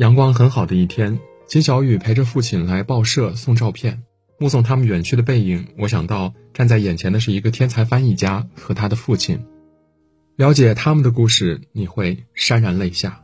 [0.00, 4.02] 阳光很好的一天，金小雨陪着父亲来报社送照片，
[4.38, 9.44] 目送他们远去的背影，我想到站在眼前的是一个天才翻译家和他的父亲。
[10.36, 13.20] 了解他们的故事，你会潸然泪下。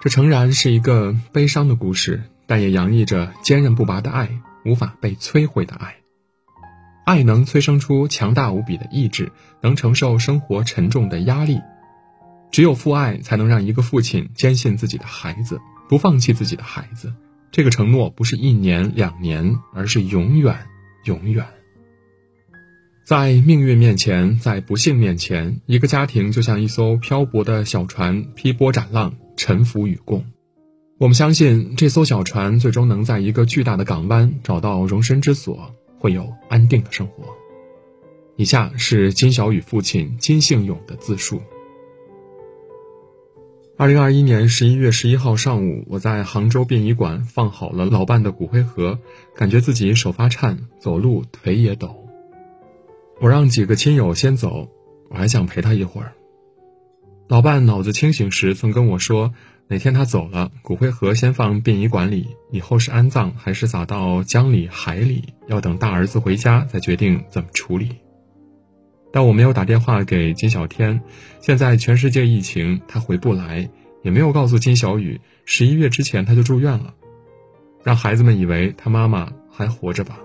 [0.00, 4.30] 这诚然是一个悲伤的故事，但也洋溢着坚韧不拔的爱，
[4.64, 5.96] 无法被摧毁的爱。
[7.04, 9.30] 爱能催生出强大无比的意志，
[9.60, 11.60] 能承受生活沉重的压力。
[12.50, 17.12] 只有父爱，才能让一个父亲坚信自己的孩子，不放弃自己的孩子。
[17.50, 20.66] 这个承诺不是一年两年，而是永远，
[21.04, 21.46] 永远。
[23.04, 30.24] 在命运面前，在不幸面前，一个家庭就像一艘漂泊的小船，劈波斩浪，沉浮与共。
[30.98, 35.74] 我们相信，这艘小船最终能在一个巨大的港湾找到容身之所。
[35.96, 37.34] 会有安定的生活。
[38.36, 41.40] 以下是金小雨父亲金信勇的自述。
[43.76, 49.00] 二零二一年十一月十一号上午，我在杭州殡仪馆放好了老伴的骨灰盒，
[49.34, 52.06] 感觉自己手发颤，走路腿也抖。
[53.20, 54.68] 我让几个亲友先走，
[55.10, 56.12] 我还想陪他一会儿。
[57.26, 59.34] 老伴脑子清醒时曾跟我说。
[59.66, 67.88] 哪天他走了，骨灰盒先放殡仪馆里，以后是安葬还是撒到江里海里，要等大儿子回家再决定怎么处理。
[69.14, 71.00] 但我没有打电话给金小天，
[71.40, 73.70] 现在全世界疫情，他回不来，
[74.02, 76.94] 也没有告诉金小雨，十一月之前他就住院了，
[77.84, 80.18] 让孩子们以为他妈妈还活着吧。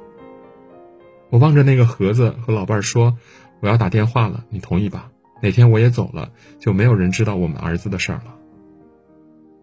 [1.30, 3.16] 我望着那个盒子，和老伴儿说
[3.62, 5.12] ：“我要打电话了，你同意吧？
[5.40, 8.34] 哪天我也走了，就没有人知道我们儿子的事儿了。”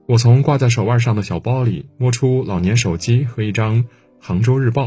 [0.06, 3.82] 我从挂在手腕上的小包里摸出老年手机和一张
[4.20, 4.84] 《杭州日报》，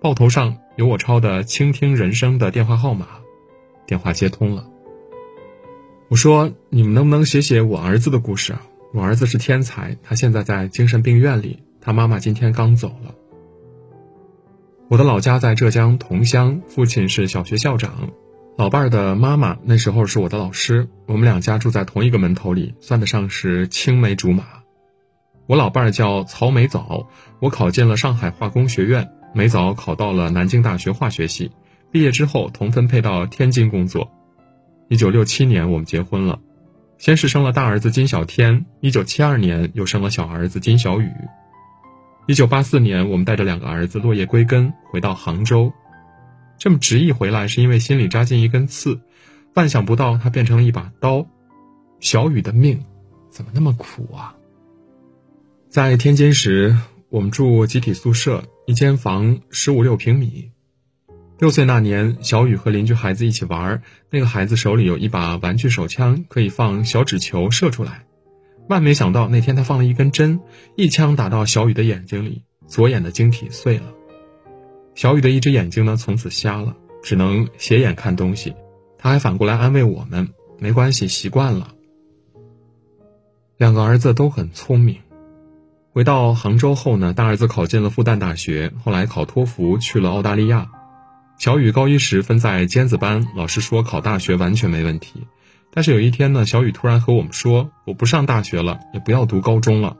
[0.00, 3.08] 报头上有我抄的“倾听人生”的电话号码，
[3.90, 4.64] 电话接通了。
[6.08, 8.62] 我说：“你们能不能写写我儿子的故事啊？
[8.94, 13.12] 我儿子是天才，他现在在精神病院里，他妈妈今天刚走了。
[14.88, 18.12] 我的老家在浙江桐乡，父亲是小学校长。”
[18.56, 24.44] 老伴儿的妈妈那时候是我的老师，我们两家住在同一个门头里，算得上是青梅竹马。
[25.46, 27.08] 我老伴儿叫曹美藻，
[27.40, 31.50] 我考进了上海化工学院，美藻考到了南京大学化学系，
[31.90, 34.10] 毕业之后同分配到天津工作。
[34.88, 36.40] 一九六七年我们结婚了，
[36.98, 41.10] 先是生了大儿子金小天，一九七二年又生了小儿子金小雨。
[42.26, 45.72] 一九八四年我们带着两个儿子落叶归根，回到杭州。
[46.58, 49.00] 这么执意回来，是因为心里扎进一根刺，
[49.54, 51.26] 万想不到它变成了一把刀。
[52.00, 52.84] 小雨的命，
[53.30, 54.34] 怎么那么苦啊？
[55.68, 56.76] 在天津时，
[57.08, 60.50] 我们住集体宿舍，一间房十五六平米。
[61.40, 63.80] 六岁那年，小雨和邻居孩子一起玩，
[64.10, 68.04] 那个孩子手里有一把玩具手枪，可以放小纸球射出来。
[68.68, 70.38] 万没想到，那天他放了一根针，
[70.76, 73.84] 一枪打到小雨的眼睛里，左眼的晶体碎了。
[74.94, 78.54] 小雨的一只眼睛呢，从此瞎了，只能斜眼看东西。
[78.98, 80.28] 他还反过来安慰我们
[80.60, 81.68] ：“没关系，习惯了。”
[83.56, 84.98] 两个儿子都很聪明。
[85.92, 90.70] 回到杭州后呢，大儿子考进了复旦大学，后来考托福去了澳大利亚。
[91.40, 95.26] 小雨高一时分在尖子班，老师说考大学完全没问题。
[95.72, 99.96] 但是有一天呢，小雨突然和我们说：“我不上大学了，也不要读高中了。”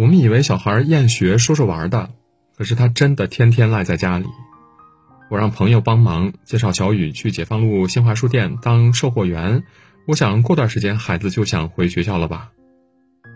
[0.00, 2.08] 我们以为小孩厌学，说说玩的。
[2.56, 4.24] 可是他真的天天赖在家里，
[5.28, 9.64] 我让朋友帮忙介绍小雨去解放路新华书店当售货员。
[10.06, 12.52] 我想过段时间孩子就想回学校了吧。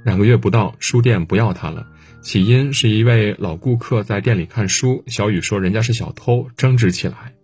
[0.03, 1.87] 两个月不到，书店不要他了，
[2.25, 7.35] 起因是一位老顾客在店里看书，小雨说人家是小偷，争执起来。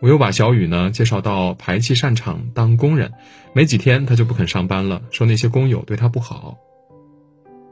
[0.00, 3.12] 我又把小雨呢介绍到排气扇厂当工人，
[3.52, 6.58] 没几天他就不肯上班了，说那些工友对他不好。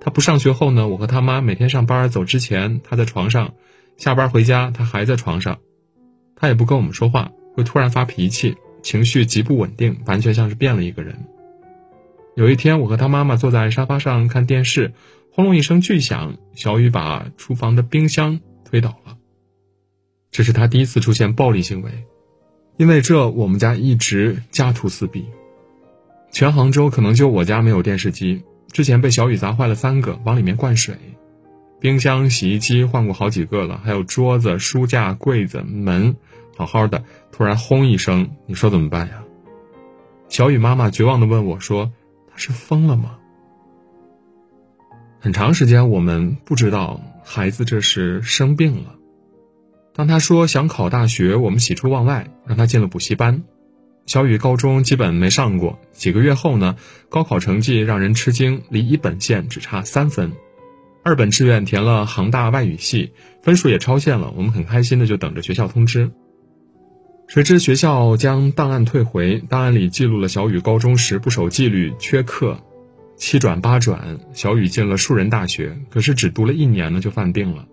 [0.01, 3.49] 他不上学后呢，我和他妈每天上班走之前，他在床上；
[3.97, 5.59] 下班回家，他还在床上。
[6.37, 8.55] 他也不跟我们说话，会突然发脾气，
[8.85, 11.17] 情绪极不稳定，完全像是变了一个人。
[12.37, 14.93] 有一天，我和他妈妈坐在沙发上看电视，
[15.37, 19.17] 轰隆一声巨响，小雨把厨房的冰箱推倒了。
[20.31, 21.91] 这是他第一次出现暴力行为，
[22.77, 25.25] 因为这我们家一直家徒四壁，
[26.31, 28.45] 全杭州可能就我家没有电视机。
[28.71, 30.97] 之前被小雨砸坏了三个，往里面灌水，
[31.81, 36.15] 冰箱、洗衣机换过好几个了，还有桌子、书架、柜子、门，
[36.57, 37.03] 好好的，
[37.33, 39.25] 突然轰一声，你说怎么办呀？
[40.29, 41.91] 小雨妈妈绝望的问我说
[42.31, 43.19] ：“他是疯了吗？”
[45.25, 48.95] 很长时间我们不知道孩子这是生病了。
[49.95, 53.43] 当他说想考大学，我们喜出望外，让他进了补习班。
[54.05, 55.79] 小雨高中基本没上过。
[55.95, 56.77] 几个月后呢，
[57.09, 60.31] 高考成绩让人吃惊，离一本线只差三分。
[61.03, 64.31] 二本志愿填了杭大外语系，分数也超线了。
[64.37, 66.11] 我们很开心的就等着学校通知。
[67.29, 72.63] 谁知学校将档案退回，档案里记录了小雨高中时不守纪律、缺课，
[73.17, 74.19] 七转八转。
[74.33, 77.67] 小雨进了树人大学，可是只读了一年呢就犯病了。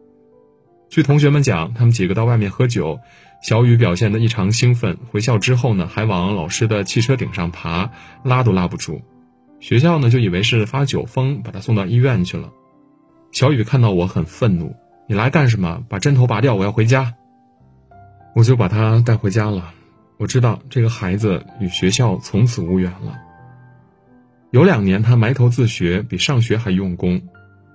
[0.89, 2.99] 据同学们讲，他们几个到外面喝酒，
[3.41, 4.97] 小雨表现得异常兴奋。
[5.09, 7.91] 回校之后呢，还往老师的汽车顶上爬，
[8.23, 9.01] 拉都拉不住。
[9.59, 12.51] 学校呢就以为是发酒疯，把他送到医院去了。
[13.31, 14.75] 小雨看到我很愤怒
[15.07, 15.83] ：“你来干什么？
[15.87, 17.13] 把针头拔掉，我要回家。”
[18.35, 19.73] 我就把他带回家了。
[20.17, 23.17] 我知道这个孩子与学校从此无缘了。
[24.51, 27.21] 有两年，他埋头自学，比上学还用功。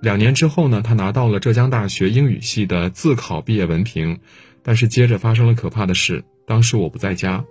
[0.02, 4.18] 两年之后呢，他拿到了浙江大学英语系的自考毕业文凭，
[4.62, 6.22] 但是接着发生了可怕的事。
[6.46, 7.42] 当时我不在家，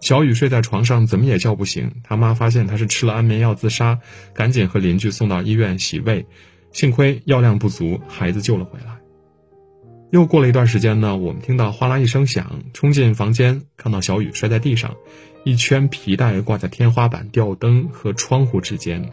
[0.00, 1.88] 小雨睡在床上，怎么也叫不醒。
[2.02, 3.96] 他妈发现他是吃了安眠药自杀，
[4.34, 6.26] 赶紧和邻居送到医院洗胃，
[6.72, 8.98] 幸亏药量不足，孩子救了回来。
[10.10, 14.96] 又过了一段时间呢，我们听到哗啦一声响，冲进房间，看到小雨摔在地上，
[15.44, 19.12] 一圈皮带挂在天花板、吊灯和窗户之间。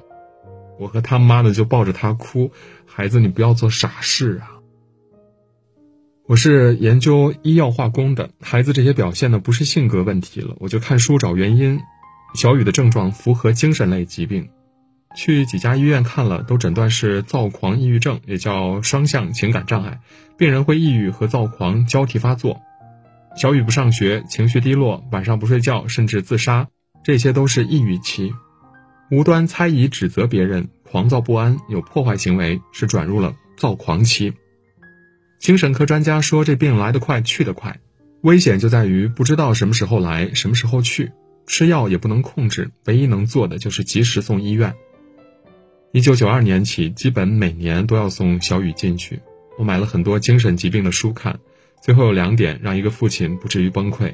[0.79, 2.51] 我和他妈的就抱着他哭，
[2.85, 4.51] 孩子，你不要做傻事啊！
[6.27, 11.79] 我是研究医药化工的，孩子这些表现呢不是性格问题了，我就看书找原因。
[12.33, 14.49] 小雨的症状符合精神类疾病，
[15.15, 20.01] 去几家医院看了，都诊断是躁狂抑郁症，也叫双向情感障碍，
[20.35, 22.59] 病人会抑郁和躁狂交替发作。
[23.35, 26.69] 小雨不上学，情绪低落，晚上不睡觉，甚至自杀，
[27.03, 28.33] 这些都是抑郁期。
[29.11, 34.33] 无端猜疑指责别人，狂躁不安，有破坏行为，是转入了躁狂期。
[35.37, 37.77] 精神科专家说，这病来得快，去得快，
[38.21, 41.11] 危险就在于不知道什么时候来，什么时候去，
[41.45, 44.73] 吃药也不能控制，唯一能做的就是及时送医院。
[45.91, 49.19] 一九九二年起，基本每年都要送小雨进去。
[49.57, 51.37] 我买了很多精神疾病的书看，
[51.85, 54.11] 最后有两点让一个父亲不至于崩溃。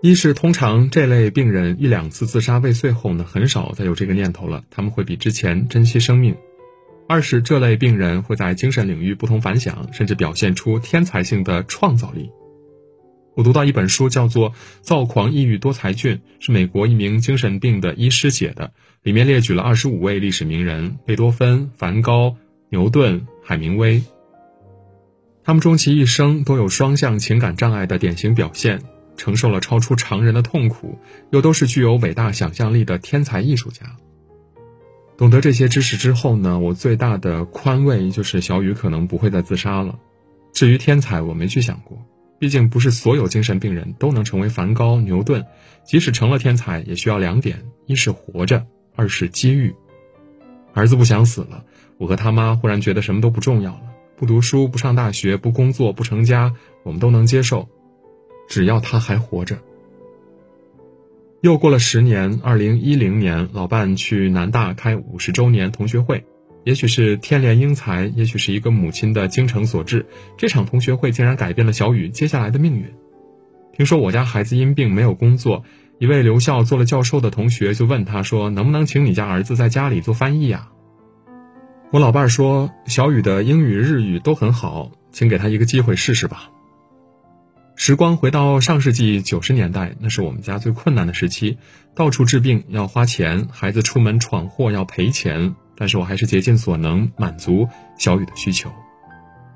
[0.00, 6.36] 一是通常这类病人一两次自杀未遂后呢，很少再有这个念头了，他们会比之前珍惜生命。
[7.08, 12.30] 二是这类病人会在精神领域不同凡响，甚至表现出天才性的创造力。
[13.34, 18.72] 我读到一本书，叫做《躁狂抑郁多才俊》，是美国一名精神病的医师写的，
[19.02, 22.36] 里面列举了二十五位历史名人：贝多芬、梵高、
[22.68, 24.00] 牛顿、海明威。
[25.50, 28.82] 他们终其一生都有双向情感障碍的典型表现。
[29.16, 30.96] 承受了超出常人的痛苦，
[31.30, 33.96] 又都是具有伟大想象力的天才艺术家。
[35.18, 39.98] 懂得这些知识之后呢，我最大的宽慰就是小雨可能不会再自杀了。
[40.52, 41.98] 至于天才，我没去想过，
[42.38, 45.44] 毕竟不是所有精神病人都能成为梵高、牛顿。
[45.84, 48.64] 即使成了天才，也需要两点：一是活着，
[48.94, 49.74] 二是机遇。
[50.74, 51.64] 儿子不想死了，
[51.98, 53.89] 我和他妈忽然觉得什么都不重要了。
[54.20, 56.52] 不读书，不上大学，不工作，不成家，
[56.82, 57.70] 我们都能接受。
[58.50, 59.56] 只要他还活着。
[61.40, 66.26] 又过了十年，二零一零年，老伴去南大开五十周年同学会，
[66.64, 70.04] 也许是天怜英才，也许是一个母亲的精诚所至，
[70.36, 72.84] 这场同学会竟然改变了小雨接下来的命运。
[73.72, 75.64] 听说我家孩子因病没有工作，
[75.98, 80.70] 一位留校做了教授的同学就问他说：“能不能请你家儿子在家里做翻译啊？”
[81.92, 86.48] 我老伴儿说：“小雨的英语、日语都很好，请给他一个机会试试吧。”
[87.74, 91.58] 时光回到上世纪九十年代，那是我们家最困难的时期，
[91.96, 97.68] 到处治病要花钱，孩子出门闯祸要赔钱，但是我还是竭尽所能满足
[97.98, 98.70] 小雨的需求。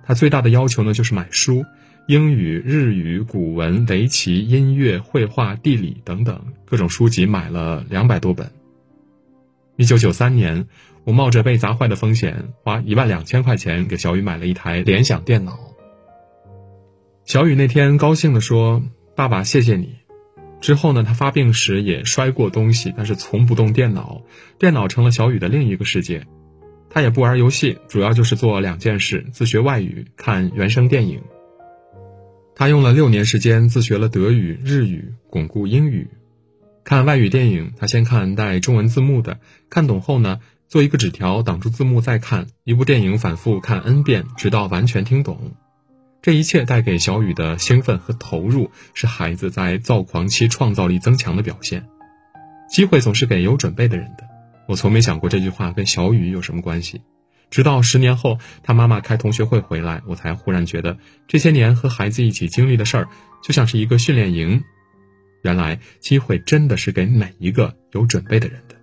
[0.05, 1.65] 他最大的要求呢，就是买书，
[2.09, 8.51] 英语、日语、古文、围棋、音乐、绘画、地理等等各种书籍买了两百多本。
[9.77, 10.67] 一九九三年，
[11.05, 15.59] 我冒着被砸坏的风险，花一万两千块钱给小雨买了一台联想电脑。
[17.25, 18.83] 小雨那天高兴地说
[19.15, 19.97] ：“爸爸，谢谢你。”
[20.61, 24.23] 之后呢，他发病时也摔过东西，但是从不动电脑，
[24.59, 26.27] 电脑成了小雨的另一个世界。
[26.89, 31.21] 他也不玩游戏，主要就是做两件事：自学外语，看原声电影。
[32.55, 36.09] 他用了六年时间自学了德语、日语，巩固英语。
[36.85, 42.47] 看外语电影，他先看带中文字幕的，看懂后呢，做一个纸条挡住字幕再看。
[42.65, 45.55] 一部电影反复看 n 遍，直到完全听懂。
[46.23, 51.87] 这一切带给小雨的兴奋和投入，是孩子在躁狂期创造力增强的表现。
[52.69, 54.25] 机会总是给有准备的人的。
[54.67, 57.03] 我从没想过这句话跟小雨有什么关系，
[57.51, 60.97] 直到十年后他妈妈开同学会回来，我才忽然觉得
[61.29, 63.09] 这些年和孩子一起经历的事儿，
[63.43, 64.65] 就像是一个训练营。
[65.43, 68.77] 原来机会真的是给每一个有准备的人的。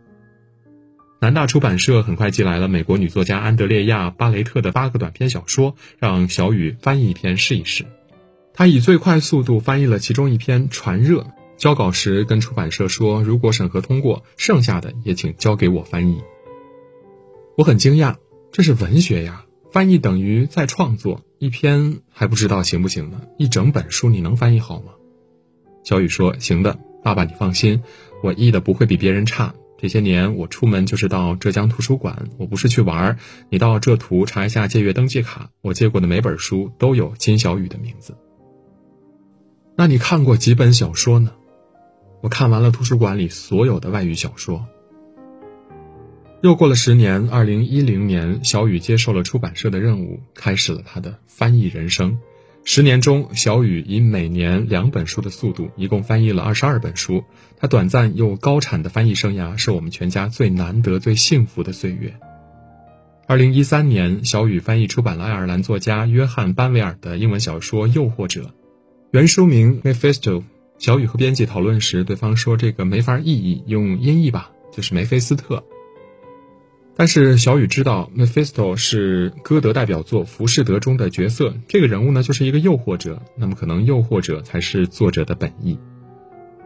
[1.24, 7.86] 南大出版社很快寄来了美国女作家安德烈亚·巴雷特的八个短篇小说，让小雨翻译一篇试一试。
[8.56, 11.22] 他以最快速度翻译了其中一篇《传热》，
[11.58, 16.24] 交稿时跟出版社说：“如果审核通过，剩下的也请交给我翻译。”
[17.56, 18.16] 我很惊讶，
[18.52, 23.22] 这是文学呀，翻译等于在创作一篇还不知道行不行呢？
[23.38, 24.94] 一整本书你能翻译好吗？
[25.84, 27.84] 小雨说：“行的，爸爸你放心，
[28.24, 33.18] 我译的不会比别人差。”这些年我出门就是到浙江图书馆，我不是去玩儿。
[33.50, 38.16] 你到浙图查一下借阅登记卡，我借过的每本书都有金小雨的名字。
[39.76, 41.32] 那你看过几本小说呢？
[42.22, 44.68] 我看完了图书馆里所有的外语小说。
[46.44, 52.20] 又过了十年，二零一零年，小雨接受了出版社的任务，开始了他的翻译人生。
[52.64, 57.24] 十年中，小雨以每年两本书的速度，一共翻译了二十二本书。
[57.60, 62.14] 他短暂又高产的翻译生涯，是我们全家最难得、最幸福的岁月。
[63.28, 68.42] 二零一三年，小雨翻译出版了爱尔兰作家约翰·班维尔的英文小说《诱惑者》，
[69.12, 70.40] 原书名《Mephisto》。
[70.78, 75.64] 小雨和编辑讨论时，对方说这个没法意译，用音译吧，就是梅菲斯特。
[77.02, 85.80] 但是小雨知道，Mephisto 是歌德代表作《浮士德》中的角色，这个人物呢就是一个诱惑者，那么可能诱惑者才是作者的本意。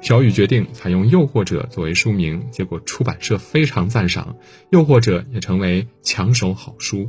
[0.01, 4.35] 小雨决定采用《诱惑者》作为书名，结果出版社非常赞赏，
[4.71, 7.07] 《诱惑者》也成为抢手好书。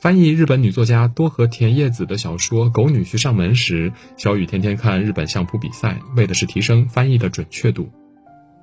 [0.00, 7.90] 翻译日本女作家多和田叶子的小说《狗女婿上门》时，小雨天天看日本相扑比赛，为的是提升翻译的准确度。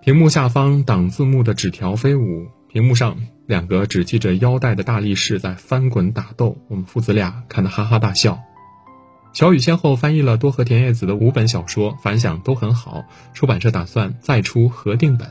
[0.01, 2.47] 屏幕下方挡字幕的纸条飞舞。
[2.75, 3.15] 屏幕上，
[3.47, 8.41] 两个只系着腰带的大力士在翻滚打斗，我们父子俩看得哈哈大笑。
[9.31, 13.05] 小雨先后翻译了多和田叶子的五本小说，反响都很好。
[13.33, 15.29] 出版社打算再出合订本。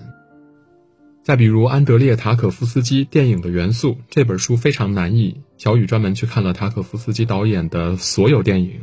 [1.23, 8.81] 再比如安德烈塔可夫斯基电影的元素这本书非常难译，小雨专门去看了塔可夫斯基导演的所有电影。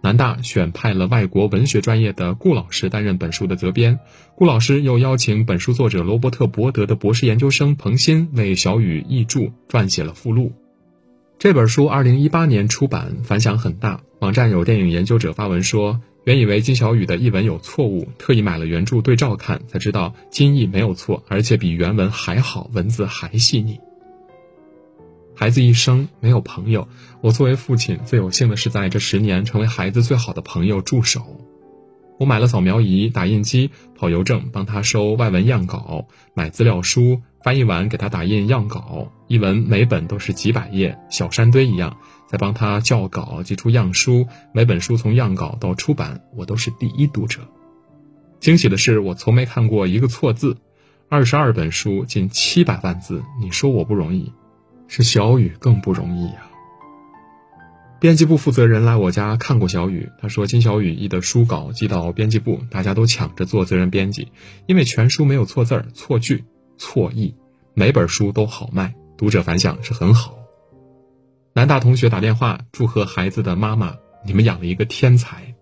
[0.00, 3.98] 南大选派了外国文学专业的顾老师担任本书的责编，
[4.36, 10.52] 顾老师又邀请本书作者罗伯特·伯德的博士研究生彭欣为小雨译著，撰写了附录。
[11.38, 14.00] 这本书二零一八年出版，反响很大。
[14.20, 23.78] 网站有电影研究者发文说，原以为金小雨的译文有错误，特意买了原著对照看，才知道金译没有错，而且比原文还好，文字还细腻。
[25.40, 26.88] 孩子一生没有朋友，
[27.20, 31.22] 我作为父亲最有幸的是在这十年成为孩子最好的朋友助手。
[32.18, 41.96] 我买了扫描仪、打印机、跑邮政，帮他收外文样稿，买资料书，翻译完给他打印样稿，一文每本都是几百页，小山堆一样。
[42.26, 47.42] 再帮他校稿，寄出样书，每本书从样稿到出版，我都是第一读者。
[48.40, 50.56] 惊喜的是，我从没看过一个错字。
[51.08, 54.32] 二十二本书，近七百万字，你说我不容易？
[54.88, 56.50] 是小雨更不容易呀。
[58.00, 64.32] 编辑部负责人来我家看过小雨，他说金小雨译的书稿寄到编辑部，大家都抢着做责任编辑，
[64.66, 66.44] 因为全书没有错字儿、错句、
[66.76, 67.34] 错译，
[67.74, 70.38] 每本书都好卖，读者反响是很好。
[71.52, 75.54] 南大同学打电话祝贺孩子的妈妈，你们养了一个天才。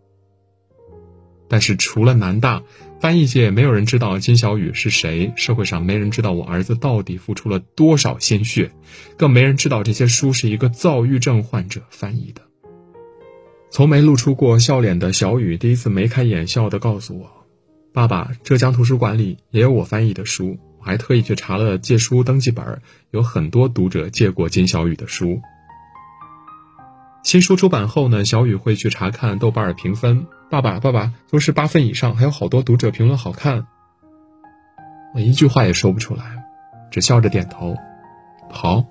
[1.49, 2.63] 但是除了南大。
[2.99, 8.73] 翻译界没有人知道金小雨是谁，社会上没人知道我儿子到底付出了多少心血，
[9.19, 12.41] 更没人知道这些书是一个躁郁症患者翻译的。
[13.71, 17.31] 从没露出过笑脸的小雨第一次眉开眼笑地告诉我
[17.93, 25.39] ：“爸爸，浙江图书馆里也有我翻译的书，我还特意去查了借书登记本，有很多读者借过金小雨的书。”
[27.23, 30.27] 新书出版后呢，小雨会去查看豆瓣评分。
[30.49, 33.67] 爸爸，爸爸都是八分以上，还有好多读者评论好看。
[35.15, 36.45] 我一句话也说不出来，
[36.91, 37.77] 只笑着点头。
[38.51, 38.85] 好，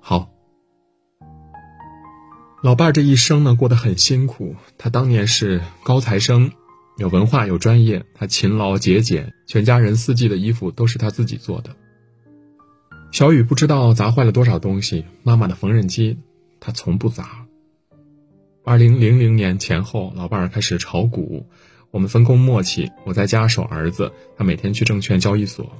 [0.00, 0.30] 好。
[2.62, 4.54] 老伴儿这一生呢，过得很辛苦。
[4.78, 6.52] 他当年是高材生，
[6.98, 11.76] 有文化有专业，他勤劳节俭，全家人四季的衣服都是他自己做的。
[13.12, 16.18] 小雨不知道砸坏了多少东西，妈妈的缝纫机，
[16.58, 17.39] 他从不砸。
[18.62, 21.46] 二零零零年前后，老伴儿开始炒股，
[21.90, 25.72] 我们分工默契，我在家守儿子，他每天去证券交易所。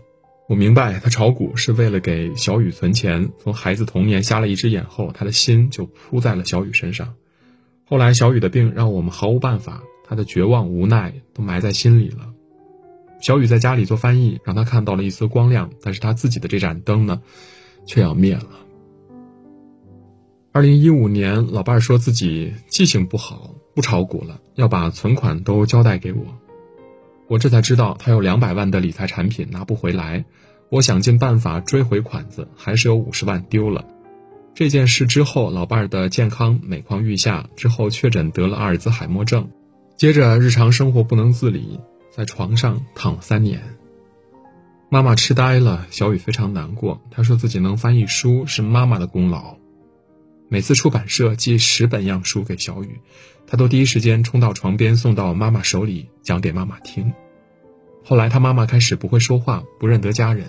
[0.48, 3.30] 我明白他炒股是为了给小雨存钱。
[3.38, 7.14] 从孩子童年瞎了一只眼后，他的心就扑在了小雨身上。
[7.84, 12.32] 后来小雨的病让我们毫无办法，他的绝望无奈都埋在心里了。
[13.20, 17.20] 小雨在家里做翻译，让他看到了一丝光亮，但是他自己的这盏灯呢，
[17.86, 18.48] 却要灭了。
[20.52, 26.24] 二零一五年，老伴儿说自己记性不好，不炒股了，要把存款都交代给我。
[27.28, 30.24] 我这才知道他有两百万的理财产品拿不回来，
[30.68, 33.84] 我想尽办法追回款子，还是有五十万丢了。
[34.52, 39.48] 这件事之后，老伴儿的健康每况愈下，之后确诊得了阿尔兹海默症，
[39.96, 41.78] 接着日常生活不能自理，
[42.10, 43.62] 在床上躺了三年。
[44.88, 49.59] 妈妈痴呆了，小雨非常难过，她说自己能翻译书是妈妈的功劳。
[50.52, 53.00] 每次出版社寄十本样书给小雨，
[53.46, 57.12] 他都第一时间冲到床边送到妈妈手里讲给妈妈听。
[58.04, 60.46] 后来他妈妈开始不会说话，不认得家人。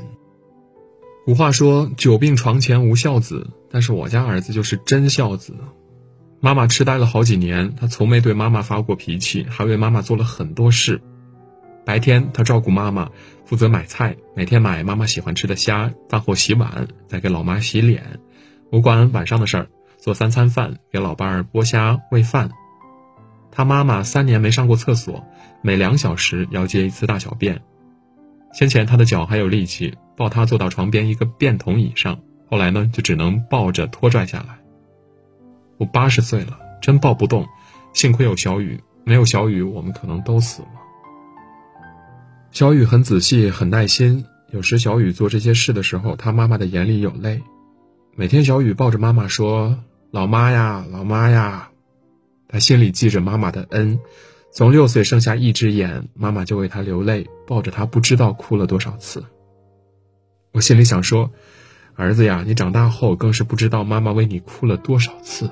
[1.23, 5.55] 古话说“久病床前无孝子”，但是我家儿子就是真孝子。
[6.39, 10.99] 妈妈痴呆了好几年，他从没对妈妈发过脾气，还为妈妈做了很多事。
[11.85, 13.11] 白天他照顾妈妈，
[13.45, 18.19] 负责买菜，每天买妈妈喜欢吃的虾，饭后洗碗，再给老妈洗脸。
[18.71, 19.67] 我管晚上的事儿。
[20.01, 22.49] 做三餐饭，给老伴儿剥虾喂饭。
[23.51, 25.23] 他妈妈三年没上过厕所，
[25.61, 27.61] 每两小时要接一次大小便。
[28.51, 32.17] 先前他的脚还有力气，抱他坐到床边一个便桶椅上，
[32.49, 34.57] 后来呢就只能抱着拖拽下来。
[35.77, 37.45] 我八十岁了，真抱不动，
[37.93, 40.69] 幸亏有小雨，没有小雨我们可能都死了。
[42.49, 44.25] 小雨很仔细，很耐心。
[44.49, 47.43] 有时小雨做这些事的时候，他妈妈的眼里有泪。
[48.15, 49.77] 每天小雨抱着妈妈说。
[50.11, 51.71] 老妈呀，老妈呀，
[52.49, 53.97] 他心里记着妈妈的恩。
[54.51, 59.23] 从六岁剩下一只眼，妈妈就为他流泪，抱着他不知道哭了多少次。
[60.51, 61.31] 我心里想说，
[61.95, 65.49] 儿子呀，你长大后更是不知道妈妈为你哭了多少次。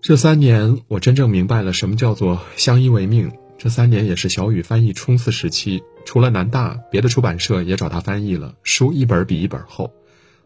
[0.00, 3.30] 这三年，我真正明白了什么叫做相依为命。
[3.58, 9.92] 这三年也是小雨翻译冲刺时期，除了南大，别的出版社也找他翻译了，书一本比一本厚。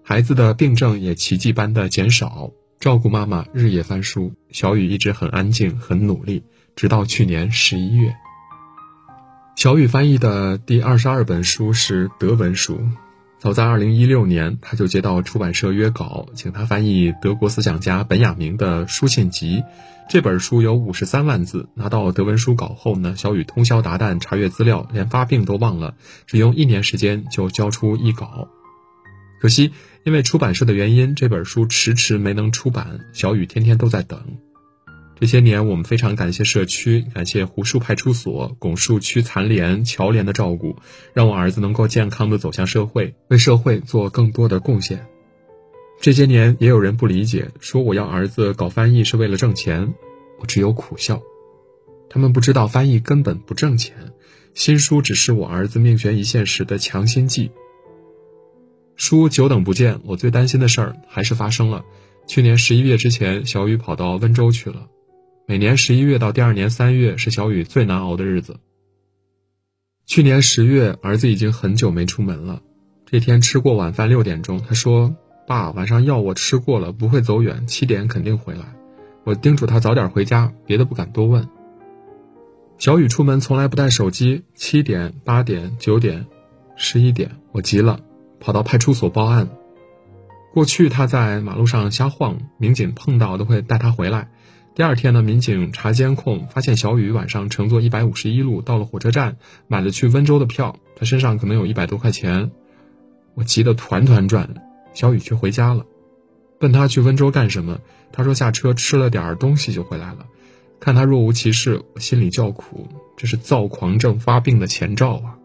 [0.03, 2.51] 孩子的病症也奇迹般的减少，
[2.81, 6.43] 照顾妈妈日夜翻书，小雨一直很安静，很努力，
[6.75, 8.15] 直到去年十一月。
[9.57, 12.81] 小雨翻译的第二十二本书是德文书，
[13.39, 19.63] 早在二零一六年，他就接到出版社约稿，请他翻译德国思想家本雅明的书信集。
[20.09, 28.49] 这本书有五十三万字，拿到德文书稿后呢，小雨通宵达旦查阅资料，连发病都忘了，只用一年时间就交出一稿。
[29.41, 29.73] 可惜，
[30.05, 33.01] 因为出版社的原因，这本书迟迟没能出版。
[33.13, 34.21] 小雨天天都在等。
[35.21, 40.77] 这些年，我们非常感谢社区，感谢胡树派出所、拱墅区残联、侨联的照顾，
[41.13, 45.07] 让我儿子能够健康的走向社会，为社会做更多的贡献。
[46.01, 49.93] 这些年，也有人不理解，说我要儿子搞翻译是为了挣钱，
[50.39, 51.21] 我只有苦笑。
[52.09, 53.97] 他们不知道翻译根本不挣钱，
[54.55, 57.51] 新书只是我儿子命悬一线时的强心剂。
[58.99, 61.85] 书久等不见，我最担心的事儿还是发生了。
[62.27, 64.89] 去年十一月之前，小雨跑到温州去了。
[65.47, 68.59] 每年十一月到第二年三月是小雨最难熬的日子。
[70.05, 72.61] 去年十月，儿子已经很久没出门了。
[73.07, 75.15] 这天吃过晚饭，六点钟，他说
[75.47, 78.75] ：“爸，晚上药我吃过了，不会走远，七点肯定回来。”
[79.23, 81.49] 我叮嘱他早点回家，别的不敢多问。
[82.79, 84.43] 小雨出门从来不带手机。
[84.57, 86.27] 七点、八点、九点、
[86.75, 88.01] 十一点，我急了。
[88.41, 89.49] 跑到派出所报案。
[90.53, 94.31] 过去他在马路上瞎晃，民警碰到都会带他回来。
[94.75, 100.77] 第二天呢，民警查监控，发现小雨晚上乘坐一百五十一路到了火车站，买了去温州的票。
[100.97, 102.51] 他身上可能有一百多块钱。
[103.35, 104.55] 我急得团团转，
[104.95, 105.85] 小雨却回家了。
[106.61, 107.79] 问他去温州干什么，
[108.13, 110.27] 他说下车吃了点东西就回来了。
[110.81, 115.38] 看他若无其事，我心里叫苦，这是躁狂症发病的前兆啊。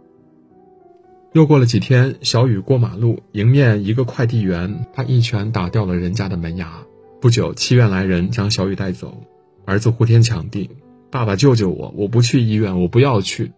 [1.34, 6.72] 又过了几天，小雨过马路，迎面一个快递员，他一拳打掉了人家的门牙。
[7.19, 9.17] 不久，七院来人将小雨带走，
[9.65, 10.69] 儿子呼天抢地
[11.10, 11.91] ：“爸爸救救我！
[11.98, 13.52] 我不去医院，我不要去。”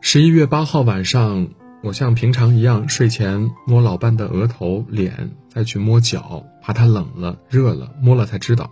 [0.00, 1.48] 十一月八号晚上，
[1.82, 8.70] 我像平常一样睡前摸老伴的额头、脸，再去摸脚，怕他冷了、热了，摸了才知道，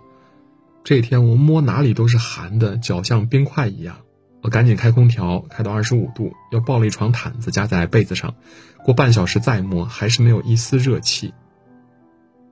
[0.85, 3.97] 这天我摸哪里都是寒的，脚像冰块一样。
[4.43, 8.35] 我赶紧开空调，开到二十五度，又抱了一床毯子夹在被子上。
[8.83, 11.33] 过半小时再摸，还是没有一丝热气。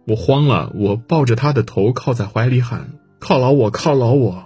[0.07, 4.45] 我慌了，我抱着他的头靠在怀里喊：“犒劳我，犒劳我！”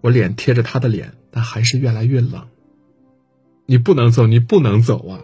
[0.00, 2.48] 我脸贴着他的脸，但还是越来越冷。
[3.66, 5.20] 你不能走，你不能走啊！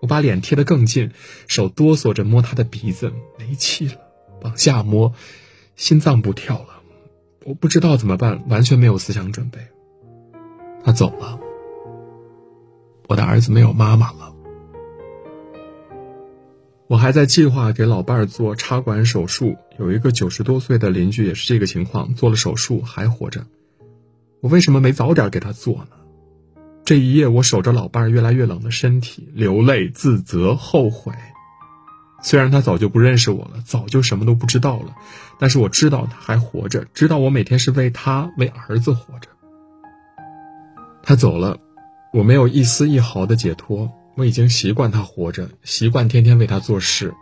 [0.00, 1.12] 我把脸贴得更近，
[1.46, 3.94] 手哆嗦着摸他的鼻子，没气了，
[4.42, 5.14] 往下摸，
[5.74, 6.82] 心脏不跳了。
[7.44, 9.58] 我不知道怎么办，完全没有思想准备。
[10.88, 11.38] 他走了，
[13.08, 14.34] 我的儿子没有妈妈了。
[16.86, 23.44] 我还在计划给老伴儿做插管手术，有一个九十多岁的邻居也是这个情况，做了手术还活着。
[24.40, 26.64] 我为什么没早点给他做呢？
[26.86, 31.12] 这一夜，我守着老伴儿越来越冷的身体，流泪、自责、后悔。
[32.22, 34.94] 虽然他早就不认识我了，早就什么都不知道了，
[35.38, 39.28] 但是我知道他还活着，知道我每天是为他、为儿子活着。
[41.08, 41.58] 他走了，
[42.12, 43.90] 我没有一丝一毫的解脱。
[44.14, 47.14] 我已经习惯他活着，习惯天天为他做事。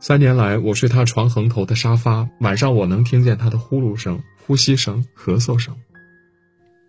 [0.00, 5.76] 三年来，我睡他床横头的沙发，晚上我能听见他的呼噜声、呼吸声、咳嗽声。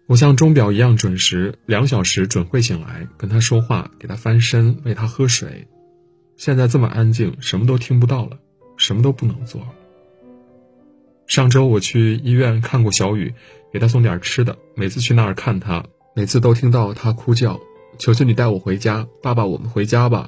[0.07, 5.67] 我像钟表一样准时，两小时准会醒来，跟他说话，给他翻身，喂他喝水。
[6.37, 8.39] 现在这么安静，什么都听不到了，
[8.77, 9.67] 什么都不能做。
[11.29, 13.35] 上周我去医院看过小雨，
[13.71, 14.57] 给他送点吃的。
[14.75, 17.59] 每次去那儿看他，每次都听到他哭叫。
[17.99, 20.27] 求求你带我回家，爸爸，我们回家吧。